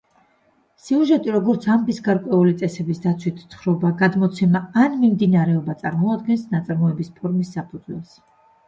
სიუჟეტი, 0.85 1.31
როგორც 1.35 1.67
ამბის 1.73 1.99
გარკვეული 2.07 2.55
წესების 2.63 3.03
დაცვით 3.05 3.45
თხრობა, 3.53 3.93
გადმოცემა, 4.03 4.65
ან 4.87 4.99
მიმდინარეობა, 5.05 5.81
წარმოადგენს 5.85 6.53
ნაწარმოების 6.57 7.17
ფორმის 7.21 7.59
საფუძველს. 7.61 8.21